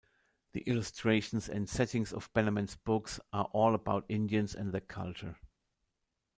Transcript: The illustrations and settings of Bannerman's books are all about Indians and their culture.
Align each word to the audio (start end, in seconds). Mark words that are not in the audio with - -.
The 0.53 0.61
illustrations 0.61 1.47
and 1.47 1.69
settings 1.69 2.11
of 2.11 2.33
Bannerman's 2.33 2.75
books 2.75 3.19
are 3.31 3.45
all 3.53 3.75
about 3.75 4.07
Indians 4.09 4.55
and 4.55 4.71
their 4.73 4.81
culture. 4.81 5.35